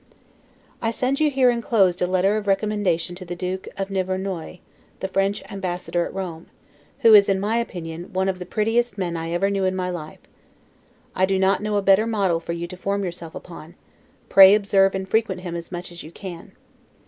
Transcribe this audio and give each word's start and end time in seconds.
I 0.81 0.89
send 0.89 1.19
you 1.19 1.29
here 1.29 1.51
inclosed 1.51 2.01
a 2.01 2.07
letter 2.07 2.35
of 2.35 2.47
recommendation 2.47 3.15
to 3.17 3.23
the 3.23 3.35
Duke 3.35 3.67
of 3.77 3.91
Nivernois, 3.91 4.57
the 4.99 5.07
French 5.07 5.43
Ambassador 5.51 6.07
at 6.07 6.13
Rome; 6.15 6.47
who 7.01 7.13
is, 7.13 7.29
in 7.29 7.39
my 7.39 7.57
opinion, 7.57 8.11
one 8.11 8.27
of 8.27 8.39
the 8.39 8.47
prettiest 8.47 8.97
men 8.97 9.15
I 9.15 9.29
ever 9.29 9.51
knew 9.51 9.63
in 9.65 9.75
my 9.75 9.91
life. 9.91 10.21
I 11.15 11.27
do 11.27 11.37
not 11.37 11.61
know 11.61 11.75
a 11.75 11.83
better 11.83 12.07
model 12.07 12.39
for 12.39 12.53
you 12.53 12.65
to 12.65 12.75
form 12.77 13.03
yourself 13.03 13.35
upon; 13.35 13.75
pray 14.27 14.55
observe 14.55 14.95
and 14.95 15.07
frequent 15.07 15.41
him 15.41 15.55
as 15.55 15.71
much 15.71 15.91
as 15.91 16.01
you 16.01 16.09
can. 16.11 16.53